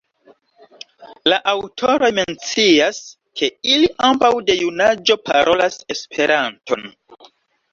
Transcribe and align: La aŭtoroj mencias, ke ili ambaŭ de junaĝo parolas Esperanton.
La 1.31 1.37
aŭtoroj 1.51 2.09
mencias, 2.19 3.01
ke 3.41 3.51
ili 3.75 3.91
ambaŭ 4.09 4.33
de 4.49 4.57
junaĝo 4.63 5.19
parolas 5.31 5.79
Esperanton. 5.97 6.91